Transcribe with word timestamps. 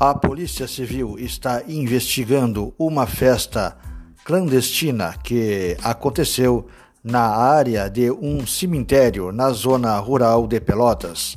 A 0.00 0.14
Polícia 0.14 0.68
Civil 0.68 1.16
está 1.18 1.64
investigando 1.66 2.72
uma 2.78 3.04
festa 3.04 3.76
clandestina 4.24 5.16
que 5.24 5.76
aconteceu 5.82 6.68
na 7.02 7.22
área 7.22 7.90
de 7.90 8.08
um 8.08 8.46
cemitério 8.46 9.32
na 9.32 9.50
zona 9.50 9.98
rural 9.98 10.46
de 10.46 10.60
Pelotas. 10.60 11.36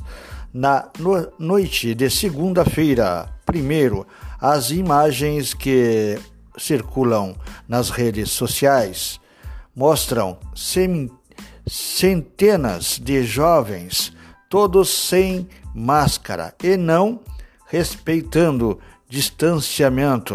Na 0.54 0.88
no 1.00 1.28
noite 1.40 1.92
de 1.92 2.08
segunda-feira, 2.08 3.28
primeiro, 3.44 4.06
as 4.40 4.70
imagens 4.70 5.52
que 5.52 6.16
circulam 6.56 7.34
nas 7.66 7.90
redes 7.90 8.30
sociais 8.30 9.18
mostram 9.74 10.38
centenas 11.66 13.00
de 13.02 13.24
jovens, 13.24 14.12
todos 14.48 14.88
sem 14.88 15.48
máscara 15.74 16.54
e 16.62 16.76
não 16.76 17.18
respeitando 17.72 18.78
distanciamento. 19.08 20.34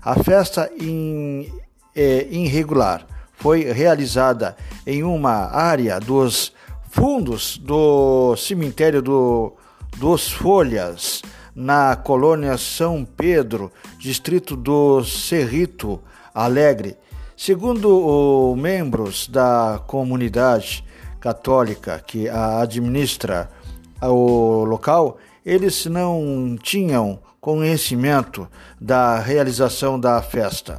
A 0.00 0.14
festa 0.22 0.70
in, 0.80 1.50
é, 1.96 2.28
irregular 2.30 3.04
foi 3.34 3.64
realizada 3.72 4.56
em 4.86 5.02
uma 5.02 5.50
área 5.50 5.98
dos 5.98 6.52
fundos 6.88 7.58
do 7.58 8.36
cemitério 8.36 9.02
do, 9.02 9.52
dos 9.96 10.30
Folhas, 10.30 11.22
na 11.56 11.96
colônia 11.96 12.56
São 12.56 13.04
Pedro, 13.04 13.72
distrito 13.98 14.54
do 14.54 15.02
Cerrito 15.02 16.00
Alegre. 16.32 16.96
Segundo 17.36 18.52
os 18.52 18.56
membros 18.56 19.26
da 19.26 19.82
comunidade 19.88 20.84
católica 21.18 21.98
que 22.06 22.28
a 22.28 22.60
administra 22.60 23.50
o 24.02 24.64
local, 24.64 25.18
eles 25.50 25.84
não 25.86 26.56
tinham 26.62 27.18
conhecimento 27.40 28.46
da 28.80 29.18
realização 29.18 29.98
da 29.98 30.22
festa. 30.22 30.78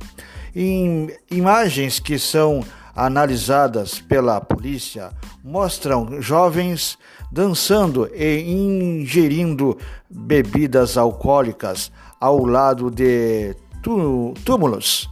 Em 0.55 1.09
imagens 1.29 1.99
que 1.99 2.17
são 2.17 2.63
analisadas 2.95 3.99
pela 3.99 4.39
polícia 4.39 5.11
mostram 5.43 6.21
jovens 6.21 6.97
dançando 7.29 8.09
e 8.15 8.49
ingerindo 8.49 9.77
bebidas 10.09 10.97
alcoólicas 10.97 11.91
ao 12.17 12.45
lado 12.45 12.89
de 12.89 13.53
túmulos, 14.45 15.09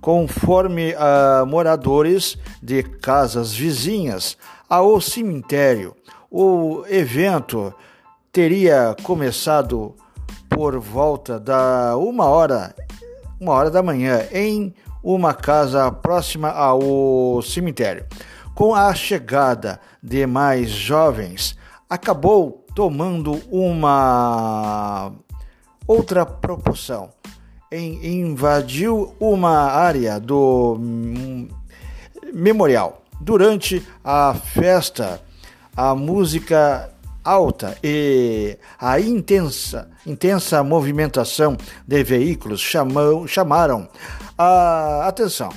conforme 0.00 0.94
uh, 0.94 1.46
moradores 1.46 2.36
de 2.60 2.82
casas 2.82 3.52
vizinhas 3.52 4.36
ao 4.68 5.00
cemitério. 5.00 5.94
O 6.28 6.84
evento 6.88 7.72
teria 8.32 8.94
começado 9.02 9.94
por 10.48 10.78
volta 10.78 11.38
da 11.38 11.96
uma 11.96 12.26
hora, 12.26 12.74
uma 13.40 13.52
hora 13.52 13.70
da 13.70 13.82
manhã 13.82 14.26
em 14.32 14.74
uma 15.02 15.34
casa 15.34 15.90
próxima 15.90 16.50
ao 16.50 17.40
cemitério. 17.42 18.06
Com 18.54 18.74
a 18.74 18.94
chegada 18.94 19.80
de 20.02 20.26
mais 20.26 20.70
jovens, 20.70 21.56
acabou 21.88 22.64
tomando 22.74 23.40
uma 23.50 25.12
outra 25.86 26.24
proporção. 26.24 27.10
Invadiu 27.72 29.14
uma 29.18 29.70
área 29.70 30.20
do 30.20 30.78
memorial. 32.32 33.02
Durante 33.20 33.86
a 34.04 34.34
festa, 34.34 35.20
a 35.76 35.94
música 35.94 36.90
alta 37.30 37.78
e 37.82 38.58
a 38.76 38.98
intensa, 38.98 39.88
intensa 40.04 40.64
movimentação 40.64 41.56
de 41.86 42.02
veículos 42.02 42.60
chamou, 42.60 43.28
chamaram 43.28 43.88
a 44.36 45.06
atenção. 45.06 45.50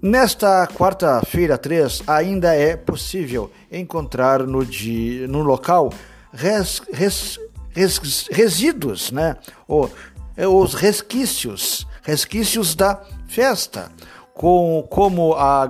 Nesta 0.00 0.66
quarta-feira 0.66 1.56
3, 1.56 2.02
ainda 2.06 2.54
é 2.54 2.76
possível 2.76 3.50
encontrar 3.72 4.46
no, 4.46 4.64
dia, 4.64 5.26
no 5.26 5.40
local 5.40 5.90
res, 6.32 6.82
res, 6.92 7.40
res, 7.70 8.28
resíduos, 8.30 9.10
né? 9.10 9.36
Ou, 9.66 9.90
é, 10.36 10.46
os 10.46 10.74
resquícios, 10.74 11.86
resquícios 12.02 12.74
da 12.74 13.02
festa, 13.26 13.90
com, 14.34 14.86
como 14.88 15.34
a 15.34 15.68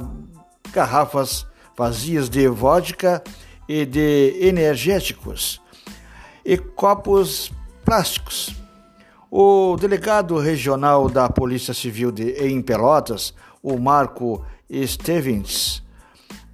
garrafas 0.73 1.47
vazias 1.77 2.29
de 2.29 2.49
vodka 2.49 3.23
e 3.69 3.85
de 3.85 4.37
energéticos 4.41 5.61
e 6.45 6.57
copos 6.57 7.53
plásticos. 7.85 8.55
O 9.31 9.77
delegado 9.79 10.39
regional 10.39 11.09
da 11.09 11.29
Polícia 11.29 11.75
Civil 11.75 12.11
de, 12.11 12.31
em 12.33 12.63
Pelotas, 12.63 13.35
o 13.63 13.79
Marco 13.79 14.43
Stevens, 14.87 15.83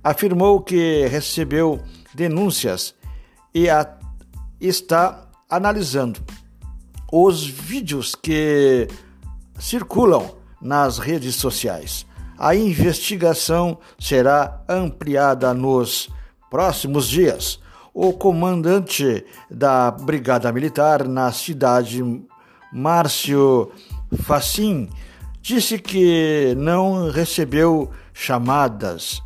afirmou 0.02 0.60
que 0.60 1.06
recebeu 1.06 1.80
denúncias 2.12 2.94
e 3.54 3.70
a, 3.70 3.96
está 4.60 5.28
analisando 5.48 6.20
os 7.12 7.46
vídeos 7.46 8.16
que 8.16 8.88
circulam 9.56 10.34
nas 10.60 10.98
redes 10.98 11.36
sociais. 11.36 12.04
A 12.36 12.56
investigação 12.56 13.78
será 13.98 14.64
ampliada 14.68 15.54
nos 15.54 16.08
próximos 16.54 17.08
dias. 17.08 17.58
O 17.92 18.12
comandante 18.12 19.26
da 19.50 19.90
Brigada 19.90 20.52
Militar 20.52 21.02
na 21.02 21.32
cidade, 21.32 22.00
Márcio 22.72 23.72
Facim, 24.22 24.88
disse 25.42 25.80
que 25.80 26.54
não 26.56 27.10
recebeu 27.10 27.90
chamadas 28.12 29.20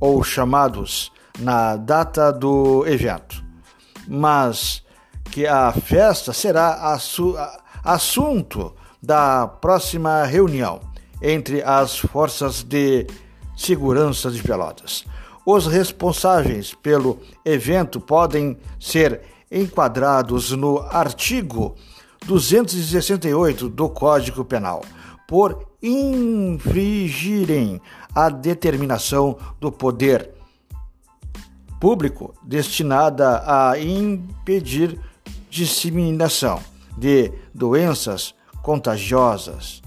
ou 0.00 0.24
chamados 0.24 1.12
na 1.38 1.76
data 1.76 2.32
do 2.32 2.84
evento, 2.84 3.44
mas 4.08 4.82
que 5.30 5.46
a 5.46 5.70
festa 5.70 6.32
será 6.32 6.98
assunto 7.84 8.74
da 9.00 9.46
próxima 9.46 10.24
reunião 10.24 10.80
entre 11.22 11.62
as 11.62 11.96
forças 11.96 12.64
de 12.64 13.06
segurança 13.56 14.32
de 14.32 14.42
Pelotas. 14.42 15.04
Os 15.44 15.66
responsáveis 15.66 16.72
pelo 16.72 17.18
evento 17.44 18.00
podem 18.00 18.56
ser 18.78 19.22
enquadrados 19.50 20.52
no 20.52 20.78
artigo 20.78 21.74
268 22.26 23.68
do 23.68 23.88
Código 23.88 24.44
Penal 24.44 24.84
por 25.26 25.66
infringirem 25.82 27.80
a 28.14 28.28
determinação 28.28 29.36
do 29.60 29.72
poder 29.72 30.30
público 31.80 32.32
destinada 32.44 33.42
a 33.44 33.76
impedir 33.76 35.00
disseminação 35.50 36.60
de 36.96 37.32
doenças 37.52 38.34
contagiosas. 38.62 39.82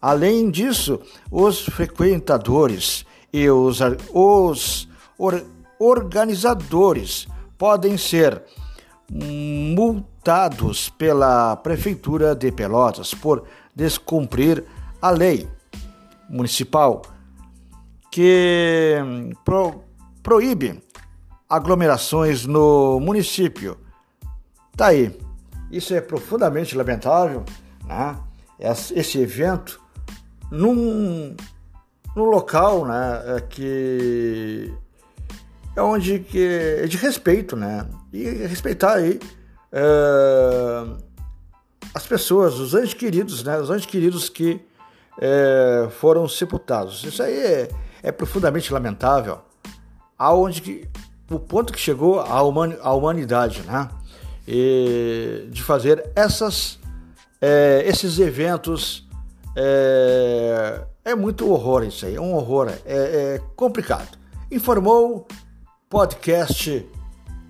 Além 0.00 0.50
disso, 0.50 1.00
os 1.30 1.60
frequentadores 1.62 3.04
e 3.32 3.48
os, 3.50 3.80
os 4.12 4.88
or, 5.18 5.42
organizadores 5.78 7.26
podem 7.58 7.96
ser 7.96 8.42
multados 9.10 10.88
pela 10.90 11.56
Prefeitura 11.56 12.34
de 12.34 12.50
Pelotas 12.50 13.12
por 13.12 13.44
descumprir 13.74 14.64
a 15.00 15.10
lei 15.10 15.48
municipal 16.28 17.02
que 18.10 18.96
pro, 19.44 19.82
proíbe 20.22 20.82
aglomerações 21.48 22.46
no 22.46 23.00
município. 23.00 23.76
Tá 24.76 24.86
aí. 24.86 25.18
Isso 25.70 25.94
é 25.94 26.00
profundamente 26.00 26.76
lamentável, 26.76 27.44
né? 27.84 28.16
Esse 28.58 29.18
evento 29.18 29.80
num 30.50 31.34
no 32.14 32.24
local, 32.24 32.84
né, 32.84 33.36
é 33.36 33.40
que 33.40 34.72
é 35.74 35.82
onde 35.82 36.20
que 36.20 36.78
é 36.82 36.86
de 36.86 36.96
respeito, 36.96 37.56
né, 37.56 37.86
e 38.12 38.24
respeitar 38.46 38.94
aí 38.94 39.18
é, 39.72 40.84
as 41.94 42.06
pessoas, 42.06 42.58
os 42.58 42.74
anjos 42.74 42.94
queridos, 42.94 43.42
né, 43.42 43.58
os 43.58 43.70
anjos 43.70 43.86
queridos 43.86 44.28
que 44.28 44.60
é, 45.18 45.88
foram 45.98 46.28
sepultados. 46.28 47.04
Isso 47.04 47.22
aí 47.22 47.36
é, 47.36 47.68
é 48.02 48.12
profundamente 48.12 48.72
lamentável, 48.72 49.38
aonde 50.18 50.60
que 50.60 50.88
o 51.30 51.38
ponto 51.38 51.72
que 51.72 51.80
chegou 51.80 52.20
a, 52.20 52.42
human, 52.42 52.76
a 52.82 52.92
humanidade, 52.92 53.62
né, 53.62 53.88
e 54.46 55.48
de 55.50 55.62
fazer 55.62 56.10
essas 56.14 56.78
é, 57.40 57.82
esses 57.86 58.18
eventos 58.18 59.08
é, 59.56 60.84
é 61.04 61.14
muito 61.14 61.50
horror 61.50 61.82
isso 61.82 62.06
aí, 62.06 62.14
é 62.14 62.20
um 62.20 62.34
horror, 62.34 62.68
é, 62.68 62.80
é 62.86 63.40
complicado. 63.56 64.18
Informou 64.50 65.26
podcast 65.92 66.86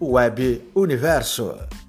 Web 0.00 0.40
Universo. 0.74 1.81